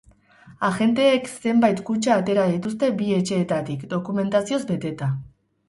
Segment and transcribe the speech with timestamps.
[0.69, 5.15] Agenteek zenbait kutxa atera dituzte bi etxeetatik dokumentazioz beteta.